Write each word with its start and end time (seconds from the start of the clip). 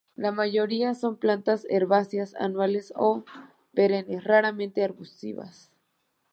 La 0.15 0.31
mayoría 0.31 0.95
son 0.95 1.17
plantas 1.17 1.67
herbáceas, 1.69 2.33
anuales 2.33 2.91
o 2.95 3.23
perennes, 3.75 4.23
raramente 4.23 4.83
arbustivas. 4.83 5.69